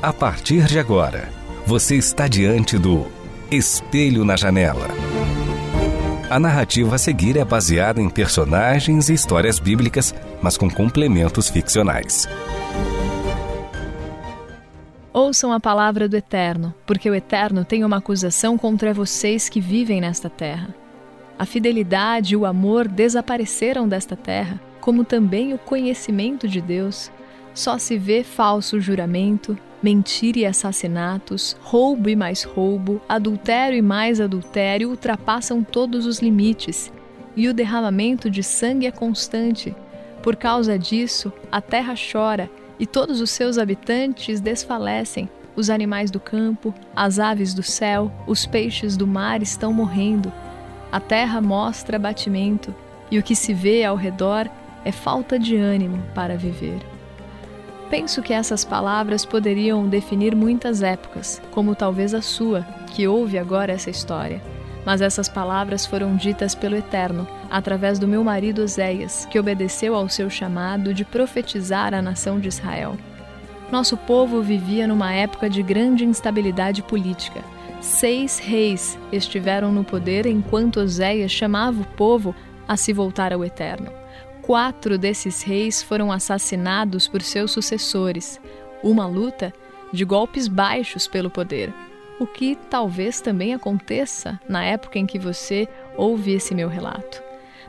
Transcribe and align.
A 0.00 0.12
partir 0.12 0.64
de 0.66 0.78
agora, 0.78 1.28
você 1.66 1.96
está 1.96 2.28
diante 2.28 2.78
do 2.78 3.08
Espelho 3.50 4.24
na 4.24 4.36
Janela. 4.36 4.86
A 6.30 6.38
narrativa 6.38 6.94
a 6.94 6.98
seguir 6.98 7.36
é 7.36 7.44
baseada 7.44 8.00
em 8.00 8.08
personagens 8.08 9.08
e 9.08 9.14
histórias 9.14 9.58
bíblicas, 9.58 10.14
mas 10.40 10.56
com 10.56 10.70
complementos 10.70 11.48
ficcionais. 11.48 12.28
Ouçam 15.12 15.52
a 15.52 15.58
palavra 15.58 16.08
do 16.08 16.16
Eterno, 16.16 16.72
porque 16.86 17.10
o 17.10 17.14
Eterno 17.14 17.64
tem 17.64 17.82
uma 17.82 17.96
acusação 17.96 18.56
contra 18.56 18.94
vocês 18.94 19.48
que 19.48 19.60
vivem 19.60 20.00
nesta 20.00 20.30
terra. 20.30 20.72
A 21.36 21.44
fidelidade 21.44 22.34
e 22.34 22.36
o 22.36 22.46
amor 22.46 22.86
desapareceram 22.86 23.88
desta 23.88 24.14
terra, 24.14 24.60
como 24.80 25.02
também 25.04 25.54
o 25.54 25.58
conhecimento 25.58 26.46
de 26.46 26.60
Deus. 26.60 27.10
Só 27.52 27.78
se 27.78 27.98
vê 27.98 28.22
falso 28.22 28.80
juramento, 28.80 29.58
mentira 29.82 30.40
e 30.40 30.46
assassinatos, 30.46 31.56
roubo 31.62 32.08
e 32.08 32.16
mais 32.16 32.42
roubo, 32.42 33.00
adultério 33.08 33.78
e 33.78 33.82
mais 33.82 34.20
adultério 34.20 34.90
ultrapassam 34.90 35.62
todos 35.62 36.06
os 36.06 36.18
limites, 36.18 36.92
e 37.36 37.48
o 37.48 37.54
derramamento 37.54 38.28
de 38.28 38.42
sangue 38.42 38.86
é 38.86 38.90
constante. 38.90 39.74
Por 40.22 40.34
causa 40.34 40.78
disso, 40.78 41.32
a 41.50 41.60
terra 41.60 41.94
chora 41.94 42.50
e 42.78 42.86
todos 42.86 43.20
os 43.20 43.30
seus 43.30 43.58
habitantes 43.58 44.40
desfalecem. 44.40 45.28
Os 45.54 45.70
animais 45.70 46.10
do 46.10 46.20
campo, 46.20 46.72
as 46.94 47.18
aves 47.18 47.52
do 47.52 47.62
céu, 47.62 48.12
os 48.26 48.46
peixes 48.46 48.96
do 48.96 49.06
mar 49.06 49.42
estão 49.42 49.72
morrendo. 49.72 50.32
A 50.90 51.00
terra 51.00 51.40
mostra 51.40 51.96
abatimento, 51.96 52.74
e 53.10 53.18
o 53.18 53.22
que 53.22 53.34
se 53.34 53.52
vê 53.52 53.84
ao 53.84 53.96
redor 53.96 54.48
é 54.84 54.92
falta 54.92 55.38
de 55.38 55.56
ânimo 55.56 56.02
para 56.14 56.36
viver. 56.36 56.97
Penso 57.90 58.20
que 58.20 58.34
essas 58.34 58.64
palavras 58.64 59.24
poderiam 59.24 59.88
definir 59.88 60.36
muitas 60.36 60.82
épocas, 60.82 61.40
como 61.50 61.74
talvez 61.74 62.12
a 62.12 62.20
sua, 62.20 62.62
que 62.92 63.08
ouve 63.08 63.38
agora 63.38 63.72
essa 63.72 63.88
história. 63.88 64.42
Mas 64.84 65.00
essas 65.00 65.28
palavras 65.28 65.86
foram 65.86 66.14
ditas 66.14 66.54
pelo 66.54 66.76
Eterno, 66.76 67.26
através 67.50 67.98
do 67.98 68.06
meu 68.06 68.22
marido 68.22 68.62
Oséias, 68.62 69.26
que 69.30 69.38
obedeceu 69.38 69.94
ao 69.94 70.08
seu 70.08 70.28
chamado 70.28 70.92
de 70.92 71.04
profetizar 71.04 71.94
a 71.94 72.02
nação 72.02 72.38
de 72.38 72.48
Israel. 72.48 72.96
Nosso 73.72 73.96
povo 73.96 74.42
vivia 74.42 74.86
numa 74.86 75.12
época 75.12 75.48
de 75.48 75.62
grande 75.62 76.04
instabilidade 76.04 76.82
política. 76.82 77.40
Seis 77.80 78.38
reis 78.38 78.98
estiveram 79.12 79.72
no 79.72 79.84
poder 79.84 80.26
enquanto 80.26 80.80
Oséias 80.80 81.30
chamava 81.30 81.80
o 81.80 81.86
povo 81.86 82.34
a 82.66 82.76
se 82.76 82.92
voltar 82.92 83.32
ao 83.32 83.44
Eterno. 83.44 83.90
Quatro 84.48 84.96
desses 84.96 85.42
reis 85.42 85.82
foram 85.82 86.10
assassinados 86.10 87.06
por 87.06 87.20
seus 87.20 87.50
sucessores, 87.50 88.40
uma 88.82 89.06
luta 89.06 89.52
de 89.92 90.06
golpes 90.06 90.48
baixos 90.48 91.06
pelo 91.06 91.28
poder, 91.28 91.70
o 92.18 92.26
que 92.26 92.56
talvez 92.70 93.20
também 93.20 93.52
aconteça 93.52 94.40
na 94.48 94.64
época 94.64 94.98
em 94.98 95.04
que 95.04 95.18
você 95.18 95.68
ouve 95.98 96.32
esse 96.32 96.54
meu 96.54 96.66
relato. 96.66 97.22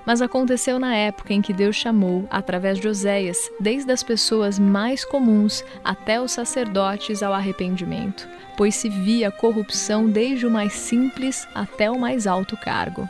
Mas 0.06 0.22
aconteceu 0.22 0.80
na 0.80 0.96
época 0.96 1.34
em 1.34 1.42
que 1.42 1.52
Deus 1.52 1.76
chamou, 1.76 2.26
através 2.32 2.80
de 2.80 2.88
Oséias, 2.88 3.52
desde 3.60 3.92
as 3.92 4.02
pessoas 4.02 4.58
mais 4.58 5.04
comuns 5.04 5.66
até 5.84 6.22
os 6.22 6.32
sacerdotes 6.32 7.22
ao 7.22 7.34
arrependimento, 7.34 8.26
pois 8.56 8.74
se 8.74 8.88
via 8.88 9.30
corrupção 9.30 10.08
desde 10.08 10.48
o 10.48 10.50
mais 10.50 10.72
simples 10.72 11.46
até 11.54 11.92
o 11.92 12.00
mais 12.00 12.26
alto 12.26 12.56
cargo. 12.56 13.10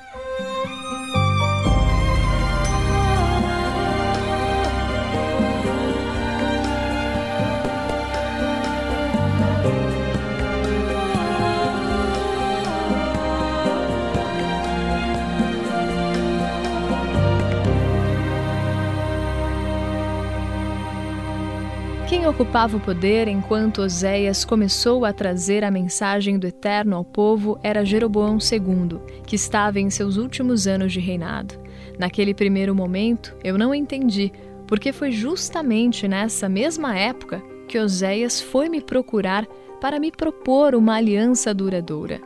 Ocupava 22.29 22.77
o 22.77 22.79
poder 22.79 23.27
enquanto 23.27 23.81
Oséias 23.81 24.45
começou 24.45 25.03
a 25.03 25.11
trazer 25.11 25.63
a 25.63 25.71
mensagem 25.71 26.37
do 26.37 26.45
Eterno 26.45 26.95
ao 26.95 27.03
povo 27.03 27.59
era 27.63 27.83
Jeroboão 27.83 28.37
II, 28.37 28.99
que 29.25 29.35
estava 29.35 29.79
em 29.79 29.89
seus 29.89 30.15
últimos 30.15 30.67
anos 30.67 30.93
de 30.93 30.99
reinado. 30.99 31.55
Naquele 31.97 32.35
primeiro 32.35 32.75
momento, 32.75 33.35
eu 33.43 33.57
não 33.57 33.73
entendi, 33.73 34.31
porque 34.67 34.91
foi 34.91 35.11
justamente 35.11 36.07
nessa 36.07 36.47
mesma 36.47 36.95
época 36.95 37.41
que 37.67 37.79
Oséias 37.79 38.39
foi 38.39 38.69
me 38.69 38.79
procurar 38.79 39.47
para 39.81 39.99
me 39.99 40.11
propor 40.11 40.75
uma 40.75 40.95
aliança 40.95 41.51
duradoura. 41.51 42.21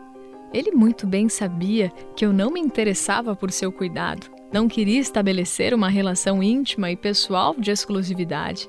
Ele 0.54 0.72
muito 0.72 1.08
bem 1.08 1.30
sabia 1.30 1.90
que 2.14 2.26
eu 2.26 2.34
não 2.34 2.52
me 2.52 2.60
interessava 2.60 3.38
por 3.38 3.52
seu 3.52 3.72
cuidado, 3.72 4.30
não 4.52 4.68
queria 4.68 5.00
estabelecer 5.00 5.74
uma 5.74 5.88
relação 5.88 6.44
íntima 6.44 6.92
e 6.92 6.98
pessoal 6.98 7.56
de 7.58 7.72
exclusividade 7.72 8.68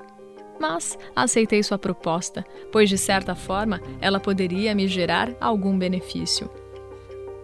mas 0.64 0.98
aceitei 1.14 1.62
sua 1.62 1.76
proposta, 1.76 2.42
pois 2.72 2.88
de 2.88 2.97
certa 2.97 3.34
forma 3.34 3.82
ela 4.00 4.19
poderia 4.19 4.75
me 4.75 4.88
gerar 4.88 5.30
algum 5.38 5.76
benefício. 5.76 6.48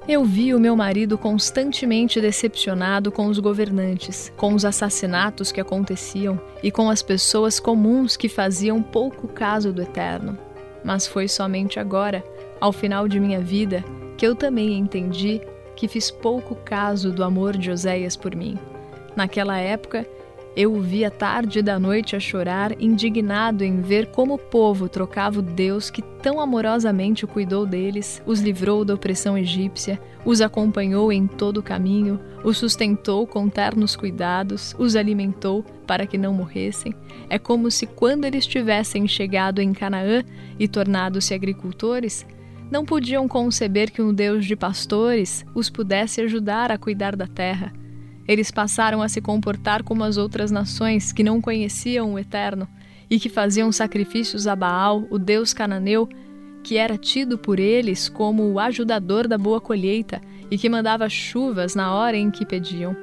Eu 0.09 0.25
vi 0.25 0.55
o 0.55 0.59
meu 0.59 0.75
marido 0.75 1.19
constantemente 1.19 2.19
decepcionado 2.19 3.13
com 3.13 3.27
os 3.27 3.39
governantes, 3.39 4.33
com 4.39 4.55
os 4.55 4.65
assassinatos 4.65 5.53
que 5.53 5.61
aconteciam 5.61 6.41
e 6.63 6.71
com 6.71 6.89
as 6.89 7.03
pessoas 7.03 7.61
comuns 7.61 8.17
que 8.17 8.27
faziam 8.27 8.83
pouco 8.83 9.29
caso 9.29 9.71
do 9.71 9.83
eterno. 9.83 10.39
Mas 10.83 11.07
foi 11.07 11.29
somente 11.29 11.79
agora, 11.79 12.25
ao 12.59 12.73
final 12.73 13.07
de 13.07 13.21
minha 13.21 13.41
vida, 13.41 13.85
que 14.17 14.27
eu 14.27 14.35
também 14.35 14.79
entendi 14.79 15.43
que 15.77 15.87
fiz 15.87 16.11
pouco 16.11 16.55
caso 16.55 17.13
do 17.13 17.23
amor 17.23 17.55
de 17.55 17.71
Oséias 17.71 18.17
por 18.17 18.35
mim. 18.35 18.59
Naquela 19.15 19.59
época, 19.59 20.07
eu 20.57 20.75
o 20.75 20.81
via 20.81 21.11
tarde 21.11 21.63
da 21.63 21.79
noite 21.79 22.17
a 22.17 22.21
chorar, 22.21 22.81
indignado 22.83 23.63
em 23.63 23.81
ver 23.81 24.07
como 24.07 24.35
o 24.35 24.39
povo 24.39 24.89
trocava 24.89 25.39
o 25.39 25.43
Deus 25.43 25.91
que 25.91 26.03
tão 26.03 26.41
amorosamente 26.41 27.27
cuidou 27.27 27.65
deles, 27.65 28.21
os 28.27 28.41
livrou 28.41 28.85
da 28.85 28.95
opressão 28.95 29.39
egípcia, 29.39 30.01
os 30.25 30.41
acompanhou 30.41 31.13
em 31.13 31.27
todo 31.27 31.59
o 31.59 31.63
caminho, 31.63 32.19
os 32.43 32.59
sustentou 32.59 33.27
com 33.27 33.49
ternos 33.49 33.95
cuidados, 33.95 34.75
os 34.79 34.97
alimentou 34.97 35.65
para 35.87 36.07
que 36.07 36.19
não 36.19 36.35
morressem. 36.35 36.95
É 37.29 37.39
como 37.39 37.71
se 37.71 37.87
quando 37.87 38.25
eles 38.25 38.47
tivessem 38.47 39.07
chegado 39.07 39.61
em 39.61 39.73
Canaã 39.73 40.25
e 40.59 40.67
tornado-se 40.67 41.33
agricultores, 41.33 42.27
não 42.71 42.85
podiam 42.85 43.27
conceber 43.29 43.91
que 43.91 44.03
um 44.03 44.13
Deus 44.13 44.45
de 44.45 44.57
pastores 44.57 45.45
os 45.55 45.71
pudesse 45.71 46.21
ajudar 46.21 46.71
a 46.71 46.79
cuidar 46.79 47.17
da 47.17 47.27
terra 47.27 47.73
eles 48.31 48.49
passaram 48.53 49.03
a 49.03 49.09
se 49.09 49.21
comportar 49.21 49.83
como 49.83 50.05
as 50.05 50.17
outras 50.17 50.53
nações 50.53 51.11
que 51.13 51.25
não 51.25 51.41
conheciam 51.41 52.15
o 52.15 52.19
Eterno 52.19 52.69
e 53.11 53.19
que 53.19 53.29
faziam 53.29 53.73
sacrifícios 53.73 54.47
a 54.47 54.55
Baal, 54.55 55.05
o 55.11 55.19
deus 55.19 55.53
cananeu, 55.53 56.09
que 56.63 56.77
era 56.77 56.97
tido 56.97 57.37
por 57.37 57.59
eles 57.59 58.09
como 58.09 58.45
o 58.45 58.61
ajudador 58.61 59.27
da 59.27 59.37
boa 59.37 59.61
colheita 59.61 60.21
e 60.49 60.57
que 60.57 60.69
mandava 60.69 61.09
chuvas 61.09 61.75
na 61.75 61.93
hora 61.93 62.17
em 62.17 62.31
que 62.31 62.47
pediam. 62.47 62.95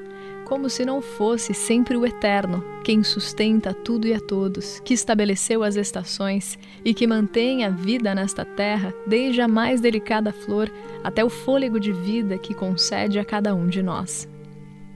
Como 0.45 0.69
se 0.69 0.85
não 0.85 1.01
fosse 1.01 1.53
sempre 1.53 1.97
o 1.97 2.05
Eterno 2.05 2.63
quem 2.81 3.03
sustenta 3.03 3.73
tudo 3.73 4.07
e 4.07 4.13
a 4.13 4.21
todos, 4.21 4.79
que 4.79 4.93
estabeleceu 4.93 5.61
as 5.61 5.75
estações 5.75 6.57
e 6.85 6.93
que 6.93 7.05
mantém 7.05 7.65
a 7.65 7.69
vida 7.69 8.15
nesta 8.15 8.45
terra, 8.45 8.93
desde 9.05 9.41
a 9.41 9.47
mais 9.47 9.81
delicada 9.81 10.31
flor 10.31 10.71
até 11.03 11.21
o 11.21 11.29
fôlego 11.29 11.81
de 11.81 11.91
vida 11.91 12.37
que 12.37 12.53
concede 12.53 13.19
a 13.19 13.25
cada 13.25 13.53
um 13.53 13.67
de 13.67 13.83
nós. 13.83 14.25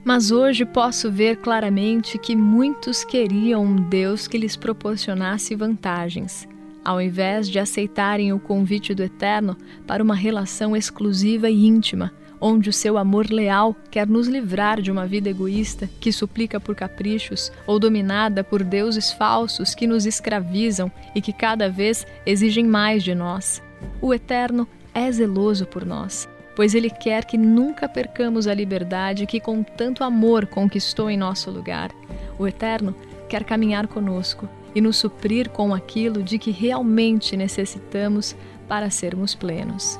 Mas 0.03 0.31
hoje 0.31 0.65
posso 0.65 1.11
ver 1.11 1.37
claramente 1.37 2.17
que 2.17 2.35
muitos 2.35 3.03
queriam 3.03 3.63
um 3.63 3.75
Deus 3.75 4.27
que 4.27 4.37
lhes 4.37 4.55
proporcionasse 4.55 5.55
vantagens, 5.55 6.47
ao 6.83 6.99
invés 6.99 7.47
de 7.47 7.59
aceitarem 7.59 8.33
o 8.33 8.39
convite 8.39 8.95
do 8.95 9.03
Eterno 9.03 9.55
para 9.85 10.01
uma 10.01 10.15
relação 10.15 10.75
exclusiva 10.75 11.51
e 11.51 11.67
íntima, 11.67 12.11
onde 12.39 12.67
o 12.67 12.73
seu 12.73 12.97
amor 12.97 13.29
leal 13.29 13.75
quer 13.91 14.07
nos 14.07 14.27
livrar 14.27 14.81
de 14.81 14.91
uma 14.91 15.05
vida 15.05 15.29
egoísta 15.29 15.87
que 15.99 16.11
suplica 16.11 16.59
por 16.59 16.73
caprichos 16.73 17.51
ou 17.67 17.77
dominada 17.77 18.43
por 18.43 18.63
deuses 18.63 19.11
falsos 19.11 19.75
que 19.75 19.85
nos 19.85 20.07
escravizam 20.07 20.91
e 21.13 21.21
que 21.21 21.31
cada 21.31 21.69
vez 21.69 22.07
exigem 22.25 22.65
mais 22.65 23.03
de 23.03 23.13
nós. 23.13 23.61
O 24.01 24.11
Eterno 24.11 24.67
é 24.95 25.11
zeloso 25.11 25.67
por 25.67 25.85
nós, 25.85 26.27
pois 26.55 26.75
Ele 26.75 26.89
quer 26.89 27.25
que 27.25 27.37
nunca 27.37 27.87
percamos 27.87 28.47
a 28.47 28.53
liberdade 28.53 29.25
que 29.25 29.39
com 29.39 29.63
tanto 29.63 30.03
amor 30.03 30.45
conquistou 30.45 31.09
em 31.09 31.17
nosso 31.17 31.49
lugar. 31.49 31.91
O 32.37 32.47
Eterno 32.47 32.95
quer 33.29 33.43
caminhar 33.43 33.87
conosco 33.87 34.47
e 34.73 34.81
nos 34.81 34.97
suprir 34.97 35.49
com 35.49 35.73
aquilo 35.73 36.23
de 36.23 36.37
que 36.37 36.51
realmente 36.51 37.35
necessitamos 37.35 38.35
para 38.67 38.89
sermos 38.89 39.35
plenos. 39.35 39.99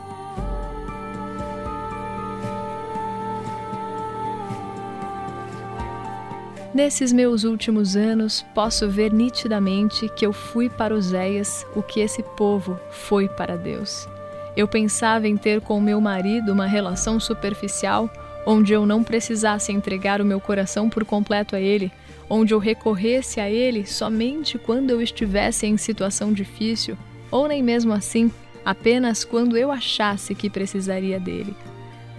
Nesses 6.74 7.12
meus 7.12 7.44
últimos 7.44 7.98
anos, 7.98 8.45
posso 8.56 8.89
ver 8.89 9.12
nitidamente 9.12 10.07
que 10.15 10.25
eu 10.25 10.31
fui 10.31 10.69
para 10.69 10.95
Oséias 10.95 11.65
o 11.75 11.83
que 11.83 12.00
esse 12.00 12.24
povo 12.24 12.80
foi 12.89 13.27
para 13.27 13.57
Deus. 13.57 14.07
Eu 14.56 14.68
pensava 14.68 15.27
em 15.27 15.38
ter 15.38 15.62
com 15.62 15.80
meu 15.80 16.01
marido 16.01 16.51
uma 16.51 16.65
relação 16.65 17.19
superficial, 17.19 18.09
onde 18.45 18.74
eu 18.74 18.86
não 18.86 19.03
precisasse 19.03 19.71
entregar 19.71 20.19
o 20.19 20.25
meu 20.25 20.42
coração 20.42 20.89
por 20.89 21.06
completo 21.06 21.56
a 21.56 21.59
ele, 21.59 21.92
onde 22.30 22.53
eu 22.53 22.59
recorresse 22.59 23.39
a 23.39 23.50
ele 23.50 23.86
somente 23.86 24.57
quando 24.57 24.89
eu 24.89 25.01
estivesse 25.01 25.65
em 25.68 25.77
situação 25.77 26.33
difícil, 26.33 26.98
ou 27.30 27.48
nem 27.48 27.63
mesmo 27.63 27.94
assim, 27.94 28.31
apenas 28.65 29.24
quando 29.24 29.57
eu 29.57 29.71
achasse 29.71 30.36
que 30.36 30.50
precisaria 30.50 31.19
dele. 31.19 31.56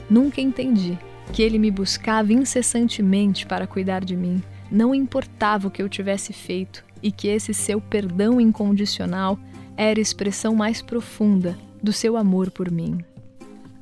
Nunca 0.09 0.41
entendi 0.41 0.99
que 1.33 1.43
ele 1.43 1.59
me 1.59 1.71
buscava 1.71 2.33
incessantemente 2.33 3.47
para 3.47 3.67
cuidar 3.67 4.05
de 4.05 4.17
mim, 4.17 4.43
não 4.71 4.95
importava 4.95 5.69
o 5.69 5.71
que 5.71 5.83
eu 5.83 5.89
tivesse 5.89 6.33
feito, 6.33 6.85
e 7.03 7.11
que 7.11 7.29
esse 7.29 7.53
seu 7.53 7.81
perdão 7.81 8.41
incondicional 8.41 9.39
era 9.77 10.01
expressão 10.01 10.55
mais 10.55 10.81
profunda 10.81 11.59
do 11.83 11.93
seu 11.93 12.17
amor 12.17 12.51
por 12.51 12.71
mim. 12.71 12.99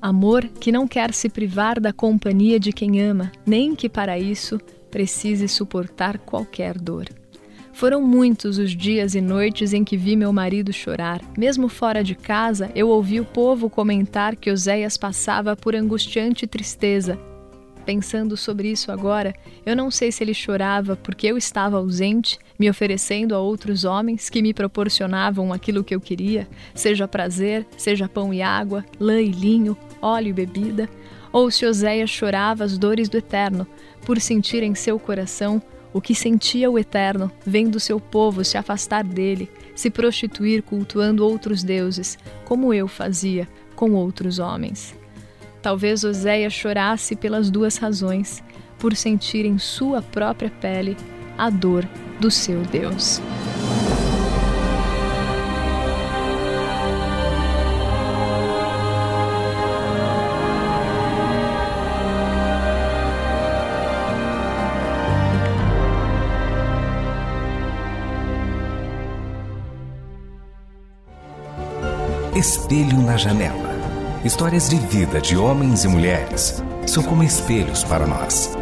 Amor 0.00 0.46
que 0.46 0.72
não 0.72 0.88
quer 0.88 1.12
se 1.12 1.28
privar 1.28 1.78
da 1.78 1.92
companhia 1.92 2.58
de 2.58 2.72
quem 2.72 3.02
ama, 3.02 3.30
nem 3.44 3.74
que 3.74 3.88
para 3.88 4.18
isso 4.18 4.58
precise 4.90 5.46
suportar 5.46 6.18
qualquer 6.18 6.78
dor. 6.78 7.06
Foram 7.72 8.02
muitos 8.02 8.58
os 8.58 8.72
dias 8.76 9.14
e 9.14 9.20
noites 9.20 9.72
em 9.72 9.84
que 9.84 9.96
vi 9.96 10.16
meu 10.16 10.32
marido 10.32 10.72
chorar. 10.72 11.20
Mesmo 11.36 11.68
fora 11.68 12.02
de 12.02 12.14
casa, 12.14 12.70
eu 12.74 12.88
ouvi 12.88 13.20
o 13.20 13.24
povo 13.24 13.70
comentar 13.70 14.36
que 14.36 14.50
Oséias 14.50 14.96
passava 14.96 15.54
por 15.54 15.74
angustiante 15.74 16.46
tristeza 16.46 17.18
Pensando 17.90 18.36
sobre 18.36 18.70
isso 18.70 18.92
agora, 18.92 19.34
eu 19.66 19.74
não 19.74 19.90
sei 19.90 20.12
se 20.12 20.22
ele 20.22 20.32
chorava 20.32 20.94
porque 20.94 21.26
eu 21.26 21.36
estava 21.36 21.76
ausente, 21.76 22.38
me 22.56 22.70
oferecendo 22.70 23.34
a 23.34 23.40
outros 23.40 23.82
homens 23.82 24.30
que 24.30 24.40
me 24.40 24.54
proporcionavam 24.54 25.52
aquilo 25.52 25.82
que 25.82 25.92
eu 25.92 26.00
queria, 26.00 26.46
seja 26.72 27.08
prazer, 27.08 27.66
seja 27.76 28.08
pão 28.08 28.32
e 28.32 28.42
água, 28.42 28.84
lã 29.00 29.20
e 29.20 29.32
linho, 29.32 29.76
óleo 30.00 30.28
e 30.28 30.32
bebida, 30.32 30.88
ou 31.32 31.50
se 31.50 31.66
Oséias 31.66 32.10
chorava 32.10 32.62
as 32.62 32.78
dores 32.78 33.08
do 33.08 33.16
eterno, 33.16 33.66
por 34.06 34.20
sentir 34.20 34.62
em 34.62 34.76
seu 34.76 34.96
coração 34.96 35.60
o 35.92 36.00
que 36.00 36.14
sentia 36.14 36.70
o 36.70 36.78
Eterno, 36.78 37.28
vendo 37.44 37.80
seu 37.80 37.98
povo 37.98 38.44
se 38.44 38.56
afastar 38.56 39.02
dele, 39.02 39.50
se 39.74 39.90
prostituir 39.90 40.62
cultuando 40.62 41.26
outros 41.26 41.64
deuses, 41.64 42.16
como 42.44 42.72
eu 42.72 42.86
fazia 42.86 43.48
com 43.74 43.94
outros 43.94 44.38
homens. 44.38 44.99
Talvez 45.62 46.04
Oséia 46.04 46.48
chorasse 46.48 47.14
pelas 47.14 47.50
duas 47.50 47.76
razões, 47.76 48.42
por 48.78 48.96
sentir 48.96 49.44
em 49.44 49.58
sua 49.58 50.00
própria 50.00 50.50
pele 50.50 50.96
a 51.36 51.50
dor 51.50 51.86
do 52.18 52.30
seu 52.30 52.62
Deus. 52.62 53.20
Espelho 72.34 73.02
na 73.02 73.18
janela. 73.18 73.69
Histórias 74.22 74.68
de 74.68 74.76
vida 74.76 75.18
de 75.18 75.34
homens 75.34 75.82
e 75.82 75.88
mulheres 75.88 76.62
são 76.86 77.02
como 77.02 77.22
espelhos 77.22 77.82
para 77.82 78.06
nós. 78.06 78.54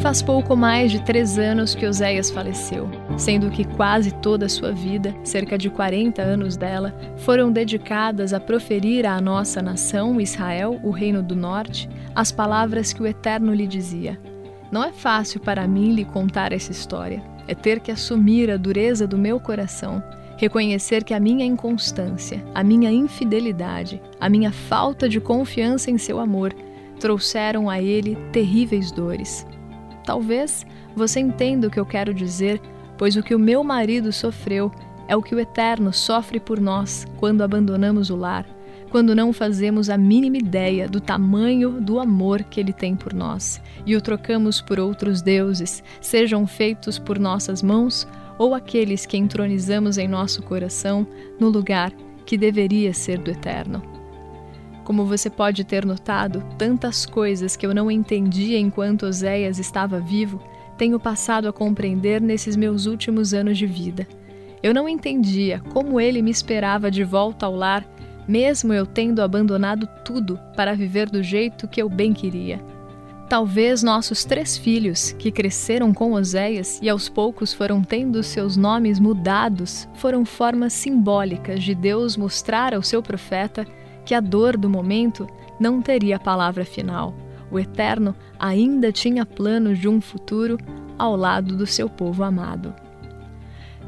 Faz 0.00 0.22
pouco 0.22 0.56
mais 0.56 0.92
de 0.92 1.00
três 1.00 1.40
anos 1.40 1.74
que 1.74 1.84
Oséias 1.84 2.30
faleceu, 2.30 2.88
sendo 3.16 3.50
que 3.50 3.64
quase 3.64 4.12
toda 4.12 4.46
a 4.46 4.48
sua 4.48 4.72
vida, 4.72 5.14
cerca 5.24 5.56
de 5.56 5.70
40 5.70 6.20
anos 6.20 6.56
dela, 6.56 6.94
foram 7.16 7.50
dedicadas 7.50 8.32
a 8.32 8.40
proferir 8.40 9.06
à 9.06 9.20
nossa 9.20 9.62
nação, 9.62 10.20
Israel, 10.20 10.78
o 10.82 10.90
Reino 10.90 11.22
do 11.22 11.34
Norte, 11.34 11.88
as 12.14 12.30
palavras 12.30 12.92
que 12.92 13.02
o 13.02 13.06
Eterno 13.06 13.54
lhe 13.54 13.66
dizia. 13.66 14.20
Não 14.70 14.84
é 14.84 14.92
fácil 14.92 15.40
para 15.40 15.66
mim 15.66 15.92
lhe 15.92 16.04
contar 16.04 16.52
essa 16.52 16.72
história. 16.72 17.22
É 17.48 17.54
ter 17.54 17.80
que 17.80 17.92
assumir 17.92 18.50
a 18.50 18.56
dureza 18.56 19.06
do 19.06 19.16
meu 19.16 19.38
coração, 19.38 20.02
reconhecer 20.36 21.04
que 21.04 21.14
a 21.14 21.20
minha 21.20 21.44
inconstância, 21.44 22.44
a 22.54 22.62
minha 22.62 22.90
infidelidade, 22.90 24.02
a 24.20 24.28
minha 24.28 24.52
falta 24.52 25.08
de 25.08 25.20
confiança 25.20 25.90
em 25.90 25.96
seu 25.96 26.18
amor 26.18 26.52
trouxeram 26.98 27.70
a 27.70 27.80
ele 27.80 28.16
terríveis 28.32 28.90
dores. 28.90 29.46
Talvez 30.04 30.66
você 30.94 31.20
entenda 31.20 31.68
o 31.68 31.70
que 31.70 31.78
eu 31.78 31.86
quero 31.86 32.12
dizer, 32.12 32.60
pois 32.98 33.16
o 33.16 33.22
que 33.22 33.34
o 33.34 33.38
meu 33.38 33.62
marido 33.62 34.12
sofreu 34.12 34.70
é 35.08 35.16
o 35.16 35.22
que 35.22 35.34
o 35.34 35.40
Eterno 35.40 35.92
sofre 35.92 36.40
por 36.40 36.60
nós 36.60 37.06
quando 37.18 37.42
abandonamos 37.42 38.10
o 38.10 38.16
lar, 38.16 38.46
quando 38.90 39.14
não 39.14 39.32
fazemos 39.32 39.90
a 39.90 39.98
mínima 39.98 40.38
ideia 40.38 40.88
do 40.88 41.00
tamanho 41.00 41.80
do 41.80 42.00
amor 42.00 42.42
que 42.44 42.60
ele 42.60 42.72
tem 42.72 42.96
por 42.96 43.12
nós 43.12 43.60
e 43.84 43.94
o 43.96 44.00
trocamos 44.00 44.60
por 44.60 44.78
outros 44.78 45.22
deuses, 45.22 45.82
sejam 46.00 46.46
feitos 46.46 46.98
por 46.98 47.18
nossas 47.18 47.62
mãos 47.62 48.06
ou 48.38 48.54
aqueles 48.54 49.06
que 49.06 49.16
entronizamos 49.16 49.98
em 49.98 50.08
nosso 50.08 50.42
coração 50.42 51.06
no 51.38 51.48
lugar 51.48 51.92
que 52.24 52.36
deveria 52.36 52.92
ser 52.92 53.18
do 53.18 53.30
Eterno. 53.30 53.82
Como 54.84 55.04
você 55.04 55.28
pode 55.28 55.64
ter 55.64 55.84
notado, 55.84 56.44
tantas 56.56 57.04
coisas 57.04 57.56
que 57.56 57.66
eu 57.66 57.74
não 57.74 57.90
entendia 57.90 58.58
enquanto 58.58 59.06
Oséias 59.06 59.58
estava 59.58 59.98
vivo, 59.98 60.40
tenho 60.76 60.98
passado 61.00 61.48
a 61.48 61.52
compreender 61.52 62.20
nesses 62.20 62.56
meus 62.56 62.86
últimos 62.86 63.32
anos 63.32 63.58
de 63.58 63.66
vida. 63.66 64.06
Eu 64.62 64.74
não 64.74 64.88
entendia 64.88 65.60
como 65.72 66.00
ele 66.00 66.22
me 66.22 66.30
esperava 66.30 66.90
de 66.90 67.04
volta 67.04 67.46
ao 67.46 67.54
lar, 67.54 67.86
mesmo 68.26 68.72
eu 68.72 68.84
tendo 68.84 69.22
abandonado 69.22 69.88
tudo 70.04 70.38
para 70.56 70.74
viver 70.74 71.08
do 71.08 71.22
jeito 71.22 71.68
que 71.68 71.80
eu 71.80 71.88
bem 71.88 72.12
queria. 72.12 72.60
Talvez 73.28 73.82
nossos 73.82 74.24
três 74.24 74.56
filhos, 74.56 75.10
que 75.12 75.32
cresceram 75.32 75.92
com 75.92 76.12
Oséias 76.12 76.78
e 76.80 76.88
aos 76.88 77.08
poucos 77.08 77.52
foram 77.52 77.82
tendo 77.82 78.22
seus 78.22 78.56
nomes 78.56 79.00
mudados, 79.00 79.88
foram 79.94 80.24
formas 80.24 80.72
simbólicas 80.72 81.62
de 81.62 81.74
Deus 81.74 82.16
mostrar 82.16 82.72
ao 82.72 82.82
seu 82.82 83.02
profeta 83.02 83.66
que 84.04 84.14
a 84.14 84.20
dor 84.20 84.56
do 84.56 84.70
momento 84.70 85.26
não 85.58 85.82
teria 85.82 86.20
palavra 86.20 86.64
final. 86.64 87.12
O 87.50 87.58
Eterno 87.58 88.14
ainda 88.38 88.90
tinha 88.90 89.24
planos 89.24 89.78
de 89.78 89.88
um 89.88 90.00
futuro 90.00 90.58
ao 90.98 91.14
lado 91.16 91.56
do 91.56 91.66
seu 91.66 91.88
povo 91.88 92.22
amado. 92.22 92.74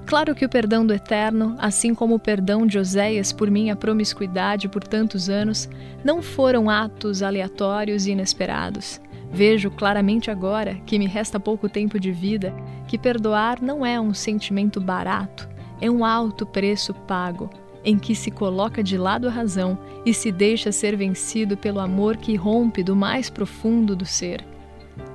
Claro 0.06 0.34
que 0.34 0.44
o 0.44 0.48
perdão 0.48 0.86
do 0.86 0.94
Eterno, 0.94 1.54
assim 1.58 1.94
como 1.94 2.14
o 2.14 2.18
perdão 2.18 2.66
de 2.66 2.78
Oséias 2.78 3.30
por 3.30 3.50
minha 3.50 3.76
promiscuidade 3.76 4.66
por 4.66 4.82
tantos 4.82 5.28
anos, 5.28 5.68
não 6.02 6.22
foram 6.22 6.70
atos 6.70 7.22
aleatórios 7.22 8.06
e 8.06 8.12
inesperados. 8.12 9.00
Vejo 9.30 9.70
claramente 9.70 10.30
agora, 10.30 10.76
que 10.86 10.98
me 10.98 11.06
resta 11.06 11.38
pouco 11.38 11.68
tempo 11.68 12.00
de 12.00 12.10
vida, 12.10 12.54
que 12.86 12.96
perdoar 12.96 13.60
não 13.60 13.84
é 13.84 14.00
um 14.00 14.14
sentimento 14.14 14.80
barato, 14.80 15.46
é 15.78 15.90
um 15.90 16.02
alto 16.02 16.46
preço 16.46 16.94
pago, 16.94 17.50
em 17.84 17.98
que 17.98 18.14
se 18.14 18.30
coloca 18.30 18.82
de 18.82 18.96
lado 18.96 19.28
a 19.28 19.30
razão 19.30 19.78
e 20.04 20.12
se 20.12 20.30
deixa 20.30 20.72
ser 20.72 20.96
vencido 20.96 21.56
pelo 21.56 21.80
amor 21.80 22.16
que 22.16 22.34
rompe 22.36 22.82
do 22.82 22.96
mais 22.96 23.30
profundo 23.30 23.94
do 23.94 24.04
ser. 24.04 24.44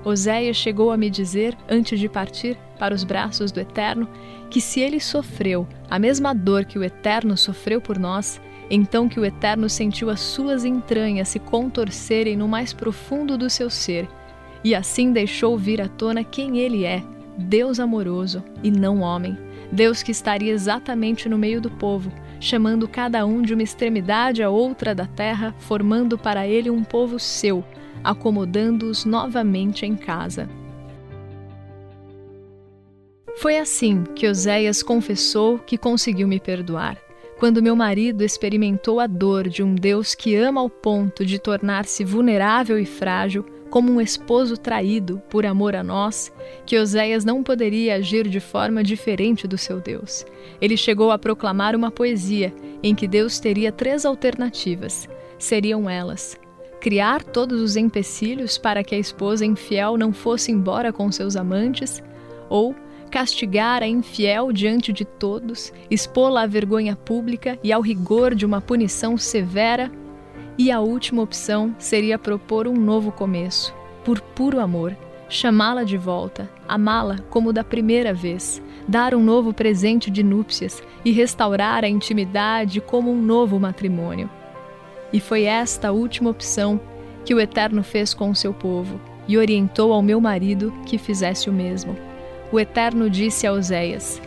Oséias 0.03 0.57
chegou 0.57 0.91
a 0.91 0.97
me 0.97 1.09
dizer, 1.09 1.57
antes 1.69 1.99
de 1.99 2.09
partir, 2.09 2.57
para 2.77 2.93
os 2.93 3.03
braços 3.03 3.51
do 3.51 3.59
Eterno, 3.59 4.07
que 4.49 4.59
se 4.59 4.79
ele 4.79 4.99
sofreu 4.99 5.67
a 5.89 5.97
mesma 5.97 6.33
dor 6.33 6.65
que 6.65 6.77
o 6.77 6.83
Eterno 6.83 7.37
sofreu 7.37 7.79
por 7.79 7.97
nós, 7.97 8.41
então 8.69 9.07
que 9.07 9.19
o 9.19 9.25
Eterno 9.25 9.69
sentiu 9.69 10.09
as 10.09 10.19
suas 10.19 10.65
entranhas 10.65 11.29
se 11.29 11.39
contorcerem 11.39 12.35
no 12.35 12.47
mais 12.47 12.73
profundo 12.73 13.37
do 13.37 13.49
seu 13.49 13.69
ser, 13.69 14.07
e 14.63 14.73
assim 14.73 15.11
deixou 15.11 15.57
vir 15.57 15.81
à 15.81 15.87
tona 15.87 16.23
quem 16.23 16.59
ele 16.59 16.85
é, 16.85 17.03
Deus 17.37 17.79
amoroso 17.79 18.43
e 18.61 18.71
não 18.71 18.99
homem, 18.99 19.37
Deus 19.71 20.03
que 20.03 20.11
estaria 20.11 20.51
exatamente 20.51 21.27
no 21.27 21.37
meio 21.37 21.59
do 21.59 21.69
povo, 21.69 22.11
chamando 22.43 22.89
cada 22.89 23.25
um 23.25 23.41
de 23.41 23.53
uma 23.53 23.63
extremidade 23.63 24.43
a 24.43 24.49
outra 24.49 24.93
da 24.93 25.07
terra, 25.07 25.55
formando 25.59 26.17
para 26.17 26.45
ele 26.45 26.69
um 26.69 26.83
povo 26.83 27.17
seu, 27.17 27.63
acomodando-os 28.03 29.05
novamente 29.05 29.85
em 29.85 29.95
casa. 29.95 30.49
Foi 33.37 33.57
assim 33.57 34.03
que 34.13 34.27
Oséias 34.27 34.83
confessou 34.83 35.57
que 35.57 35.77
conseguiu 35.77 36.27
me 36.27 36.37
perdoar. 36.37 36.97
Quando 37.37 37.63
meu 37.63 37.75
marido 37.75 38.23
experimentou 38.23 38.99
a 38.99 39.07
dor 39.07 39.49
de 39.49 39.63
um 39.63 39.75
Deus 39.75 40.15
que 40.15 40.35
ama 40.35 40.61
ao 40.61 40.69
ponto 40.69 41.25
de 41.25 41.39
tornar-se 41.39 42.03
vulnerável 42.03 42.79
e 42.79 42.85
frágil, 42.85 43.45
como 43.69 43.91
um 43.91 43.99
esposo 43.99 44.55
traído 44.55 45.19
por 45.31 45.47
amor 45.47 45.75
a 45.75 45.83
nós, 45.83 46.31
que 46.63 46.77
Oséias 46.77 47.25
não 47.25 47.41
poderia 47.41 47.95
agir 47.95 48.27
de 48.27 48.39
forma 48.39 48.83
diferente 48.83 49.47
do 49.47 49.57
seu 49.57 49.79
Deus. 49.79 50.23
Ele 50.61 50.77
chegou 50.77 51.09
a 51.09 51.17
proclamar 51.17 51.75
uma 51.75 51.89
poesia 51.89 52.53
em 52.83 52.93
que 52.93 53.07
Deus 53.07 53.39
teria 53.39 53.71
três 53.71 54.05
alternativas. 54.05 55.09
Seriam 55.39 55.89
elas: 55.89 56.39
criar 56.79 57.23
todos 57.23 57.59
os 57.59 57.75
empecilhos 57.75 58.59
para 58.59 58.83
que 58.83 58.93
a 58.93 58.99
esposa 58.99 59.43
infiel 59.43 59.97
não 59.97 60.13
fosse 60.13 60.51
embora 60.51 60.93
com 60.93 61.11
seus 61.11 61.35
amantes, 61.35 62.03
ou 62.49 62.75
castigar 63.13 63.83
a 63.83 63.87
infiel 63.87 64.51
diante 64.51 64.91
de 64.91 65.05
todos, 65.05 65.71
expô-la 65.87 66.41
à 66.41 66.47
vergonha 66.47 66.95
pública 66.95 67.59
e 67.63 67.71
ao 67.71 67.79
rigor 67.79 68.33
de 68.33 68.43
uma 68.43 68.59
punição 68.59 69.19
severa 69.19 69.91
e 70.57 70.71
a 70.71 70.79
última 70.79 71.21
opção 71.21 71.75
seria 71.77 72.17
propor 72.17 72.67
um 72.67 72.73
novo 72.73 73.11
começo, 73.11 73.71
por 74.03 74.19
puro 74.19 74.59
amor, 74.59 74.97
chamá-la 75.29 75.83
de 75.83 75.95
volta, 75.95 76.49
amá-la 76.67 77.19
como 77.29 77.53
da 77.53 77.63
primeira 77.63 78.15
vez, 78.15 78.59
dar 78.87 79.13
um 79.13 79.23
novo 79.23 79.53
presente 79.53 80.09
de 80.09 80.23
núpcias 80.23 80.81
e 81.05 81.11
restaurar 81.11 81.83
a 81.83 81.87
intimidade 81.87 82.81
como 82.81 83.11
um 83.11 83.21
novo 83.21 83.59
matrimônio. 83.59 84.27
E 85.13 85.19
foi 85.19 85.43
esta 85.43 85.91
última 85.91 86.31
opção 86.31 86.81
que 87.23 87.35
o 87.35 87.39
Eterno 87.39 87.83
fez 87.83 88.11
com 88.11 88.31
o 88.31 88.35
seu 88.35 88.55
povo 88.55 88.99
e 89.27 89.37
orientou 89.37 89.93
ao 89.93 90.01
meu 90.01 90.19
marido 90.19 90.73
que 90.87 90.97
fizesse 90.97 91.47
o 91.47 91.53
mesmo. 91.53 91.95
O 92.53 92.59
Eterno 92.59 93.09
disse 93.09 93.47
a 93.47 93.51
Oséias: 93.51 94.21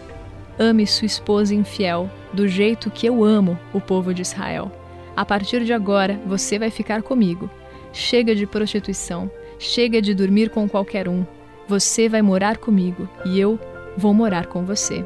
Ame 0.58 0.84
sua 0.84 1.06
esposa 1.06 1.54
infiel, 1.54 2.10
do 2.32 2.48
jeito 2.48 2.90
que 2.90 3.06
eu 3.06 3.22
amo 3.22 3.56
o 3.72 3.80
povo 3.80 4.12
de 4.12 4.22
Israel. 4.22 4.72
A 5.14 5.24
partir 5.24 5.64
de 5.64 5.72
agora, 5.72 6.20
você 6.26 6.58
vai 6.58 6.68
ficar 6.68 7.02
comigo. 7.02 7.48
Chega 7.92 8.34
de 8.34 8.44
prostituição, 8.44 9.30
chega 9.60 10.02
de 10.02 10.12
dormir 10.12 10.50
com 10.50 10.68
qualquer 10.68 11.08
um. 11.08 11.24
Você 11.68 12.08
vai 12.08 12.20
morar 12.20 12.56
comigo 12.56 13.08
e 13.24 13.38
eu 13.38 13.60
vou 13.96 14.12
morar 14.12 14.46
com 14.46 14.64
você. 14.64 15.04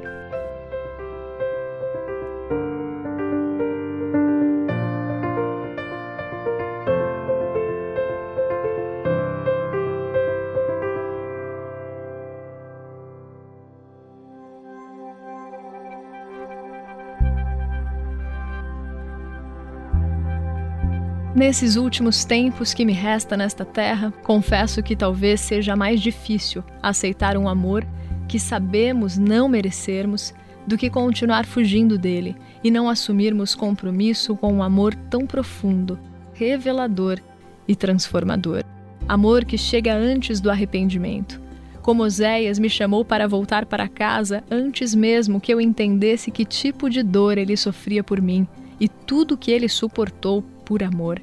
Nesses 21.34 21.76
últimos 21.76 22.24
tempos 22.24 22.74
que 22.74 22.84
me 22.84 22.92
resta 22.92 23.36
nesta 23.36 23.64
terra, 23.64 24.12
confesso 24.24 24.82
que 24.82 24.96
talvez 24.96 25.40
seja 25.40 25.76
mais 25.76 26.00
difícil 26.00 26.64
aceitar 26.82 27.36
um 27.36 27.48
amor 27.48 27.86
que 28.26 28.38
sabemos 28.38 29.16
não 29.16 29.48
merecermos 29.48 30.34
do 30.66 30.76
que 30.76 30.90
continuar 30.90 31.46
fugindo 31.46 31.96
dele 31.96 32.36
e 32.64 32.70
não 32.70 32.88
assumirmos 32.88 33.54
compromisso 33.54 34.34
com 34.34 34.52
um 34.52 34.62
amor 34.62 34.92
tão 35.08 35.24
profundo, 35.24 36.00
revelador 36.34 37.20
e 37.66 37.76
transformador. 37.76 38.64
Amor 39.08 39.44
que 39.44 39.56
chega 39.56 39.94
antes 39.94 40.40
do 40.40 40.50
arrependimento. 40.50 41.40
Como 41.80 42.02
Oséias 42.02 42.58
me 42.58 42.68
chamou 42.68 43.04
para 43.04 43.28
voltar 43.28 43.66
para 43.66 43.88
casa 43.88 44.42
antes 44.50 44.96
mesmo 44.96 45.40
que 45.40 45.54
eu 45.54 45.60
entendesse 45.60 46.32
que 46.32 46.44
tipo 46.44 46.90
de 46.90 47.04
dor 47.04 47.38
ele 47.38 47.56
sofria 47.56 48.02
por 48.02 48.20
mim 48.20 48.48
e 48.80 48.88
tudo 48.88 49.36
que 49.36 49.52
ele 49.52 49.68
suportou 49.68 50.44
por 50.70 50.84
amor. 50.84 51.20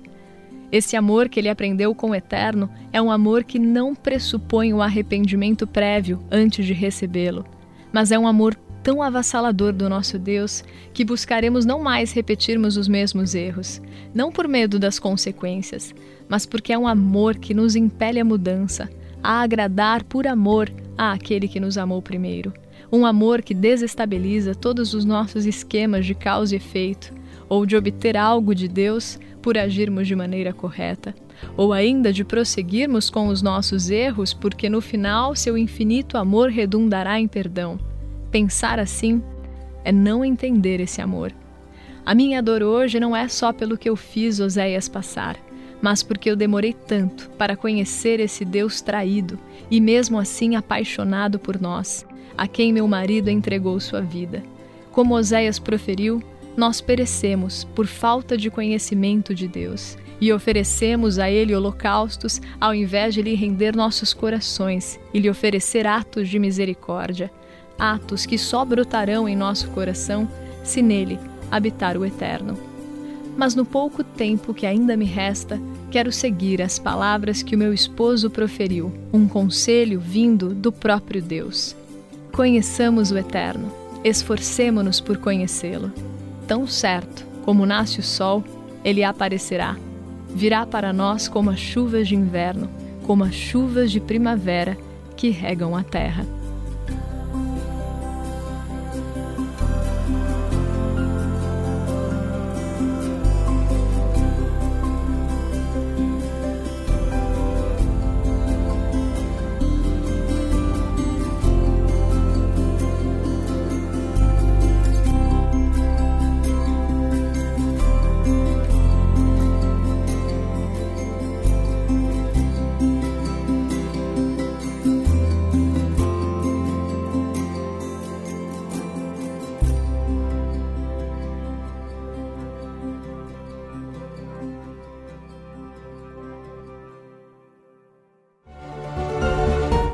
Esse 0.69 0.97
amor 0.97 1.29
que 1.29 1.39
ele 1.39 1.47
aprendeu 1.47 1.95
com 1.95 2.09
o 2.09 2.15
Eterno 2.15 2.69
é 2.91 3.01
um 3.01 3.09
amor 3.09 3.45
que 3.45 3.57
não 3.57 3.95
pressupõe 3.95 4.73
o 4.73 4.81
arrependimento 4.81 5.65
prévio 5.65 6.21
antes 6.29 6.65
de 6.65 6.73
recebê-lo, 6.73 7.45
mas 7.93 8.11
é 8.11 8.19
um 8.19 8.27
amor 8.27 8.55
tão 8.83 9.01
avassalador 9.01 9.71
do 9.71 9.87
nosso 9.87 10.19
Deus 10.19 10.65
que 10.93 11.05
buscaremos 11.05 11.63
não 11.65 11.81
mais 11.81 12.11
repetirmos 12.11 12.75
os 12.75 12.89
mesmos 12.89 13.33
erros, 13.35 13.81
não 14.13 14.33
por 14.33 14.49
medo 14.49 14.77
das 14.77 14.99
consequências, 14.99 15.95
mas 16.27 16.45
porque 16.45 16.73
é 16.73 16.77
um 16.77 16.85
amor 16.85 17.37
que 17.37 17.53
nos 17.53 17.73
impele 17.73 18.19
à 18.19 18.25
mudança, 18.25 18.89
a 19.23 19.39
agradar 19.43 20.03
por 20.03 20.27
amor 20.27 20.69
àquele 20.97 21.47
que 21.47 21.61
nos 21.61 21.77
amou 21.77 22.01
primeiro. 22.01 22.51
Um 22.91 23.05
amor 23.05 23.41
que 23.41 23.53
desestabiliza 23.53 24.53
todos 24.53 24.93
os 24.93 25.05
nossos 25.05 25.45
esquemas 25.45 26.05
de 26.05 26.13
causa 26.13 26.53
e 26.53 26.57
efeito, 26.57 27.15
ou 27.49 27.65
de 27.65 27.75
obter 27.75 28.17
algo 28.17 28.53
de 28.53 28.67
Deus 28.67 29.17
por 29.47 29.57
agirmos 29.57 30.05
de 30.05 30.13
maneira 30.13 30.51
correta, 30.51 31.15
ou 31.55 31.71
ainda 31.71 32.11
de 32.11 32.25
prosseguirmos 32.25 33.09
com 33.09 33.29
os 33.29 33.41
nossos 33.41 33.89
erros, 33.89 34.33
porque 34.33 34.67
no 34.67 34.81
final 34.81 35.33
seu 35.37 35.57
infinito 35.57 36.17
amor 36.17 36.49
redundará 36.49 37.17
em 37.17 37.29
perdão. 37.29 37.79
Pensar 38.29 38.77
assim 38.77 39.23
é 39.85 39.91
não 39.93 40.25
entender 40.25 40.81
esse 40.81 41.01
amor. 41.01 41.31
A 42.05 42.13
minha 42.13 42.43
dor 42.43 42.61
hoje 42.61 42.99
não 42.99 43.15
é 43.15 43.29
só 43.29 43.53
pelo 43.53 43.77
que 43.77 43.89
eu 43.89 43.95
fiz 43.95 44.41
Oséias 44.41 44.89
passar, 44.89 45.37
mas 45.81 46.03
porque 46.03 46.29
eu 46.29 46.35
demorei 46.35 46.73
tanto 46.73 47.29
para 47.37 47.55
conhecer 47.55 48.19
esse 48.19 48.43
Deus 48.43 48.81
traído 48.81 49.39
e 49.71 49.79
mesmo 49.79 50.19
assim 50.19 50.57
apaixonado 50.57 51.39
por 51.39 51.57
nós, 51.57 52.05
a 52.37 52.49
quem 52.49 52.73
meu 52.73 52.85
marido 52.85 53.29
entregou 53.29 53.79
sua 53.79 54.01
vida. 54.01 54.43
Como 54.91 55.15
Oséias 55.15 55.57
proferiu, 55.57 56.21
nós 56.57 56.81
perecemos 56.81 57.63
por 57.63 57.85
falta 57.85 58.35
de 58.35 58.49
conhecimento 58.49 59.33
de 59.35 59.47
Deus 59.47 59.95
e 60.19 60.33
oferecemos 60.33 61.19
a 61.19 61.29
Ele 61.29 61.55
holocaustos 61.55 62.41
ao 62.59 62.73
invés 62.73 63.13
de 63.13 63.21
lhe 63.21 63.35
render 63.35 63.75
nossos 63.75 64.11
corações 64.11 64.99
e 65.13 65.19
lhe 65.19 65.29
oferecer 65.29 65.85
atos 65.85 66.27
de 66.27 66.39
misericórdia, 66.39 67.31
atos 67.77 68.25
que 68.25 68.39
só 68.39 68.65
brotarão 68.65 69.29
em 69.29 69.35
nosso 69.35 69.69
coração 69.69 70.27
se 70.63 70.81
nele 70.81 71.19
habitar 71.51 71.95
o 71.95 72.03
Eterno. 72.03 72.57
Mas 73.37 73.53
no 73.53 73.63
pouco 73.63 74.03
tempo 74.03 74.51
que 74.51 74.65
ainda 74.65 74.97
me 74.97 75.05
resta, 75.05 75.61
quero 75.91 76.11
seguir 76.11 76.59
as 76.59 76.79
palavras 76.79 77.43
que 77.43 77.55
o 77.55 77.57
meu 77.57 77.71
esposo 77.71 78.31
proferiu, 78.31 78.91
um 79.13 79.27
conselho 79.27 79.99
vindo 79.99 80.55
do 80.55 80.71
próprio 80.71 81.21
Deus. 81.21 81.75
Conheçamos 82.31 83.11
o 83.11 83.17
Eterno, 83.17 83.71
esforcemo-nos 84.03 84.99
por 84.99 85.17
conhecê-lo 85.17 85.91
tão 86.47 86.65
certo 86.65 87.25
como 87.43 87.65
nasce 87.65 87.99
o 87.99 88.03
sol, 88.03 88.43
ele 88.83 89.03
aparecerá. 89.03 89.77
Virá 90.29 90.65
para 90.65 90.91
nós 90.91 91.27
como 91.27 91.49
as 91.49 91.59
chuvas 91.59 92.07
de 92.07 92.15
inverno, 92.15 92.69
como 93.03 93.23
as 93.23 93.33
chuvas 93.33 93.91
de 93.91 93.99
primavera 93.99 94.77
que 95.15 95.29
regam 95.29 95.75
a 95.75 95.83
terra. 95.83 96.25